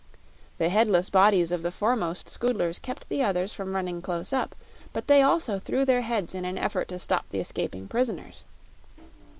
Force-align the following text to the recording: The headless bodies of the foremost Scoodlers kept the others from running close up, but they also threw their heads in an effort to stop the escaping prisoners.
The 0.57 0.69
headless 0.69 1.11
bodies 1.11 1.51
of 1.51 1.61
the 1.61 1.71
foremost 1.71 2.27
Scoodlers 2.27 2.79
kept 2.79 3.07
the 3.07 3.21
others 3.21 3.53
from 3.53 3.75
running 3.75 4.01
close 4.01 4.33
up, 4.33 4.55
but 4.93 5.05
they 5.05 5.21
also 5.21 5.59
threw 5.59 5.85
their 5.85 6.01
heads 6.01 6.33
in 6.33 6.43
an 6.43 6.57
effort 6.57 6.87
to 6.87 6.97
stop 6.97 7.29
the 7.29 7.39
escaping 7.39 7.87
prisoners. 7.87 8.43